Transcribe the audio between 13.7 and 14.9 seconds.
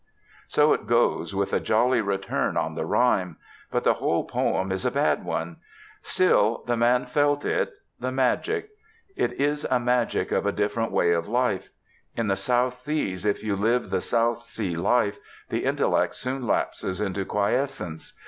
the South Sea